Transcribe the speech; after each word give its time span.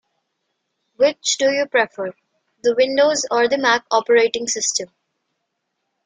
Which 0.95 1.37
do 1.37 1.51
you 1.51 1.67
prefer: 1.67 2.15
the 2.63 2.73
Windows 2.75 3.21
or 3.29 3.47
the 3.47 3.59
Mac 3.59 3.85
operating 3.91 4.47
system? 4.47 4.87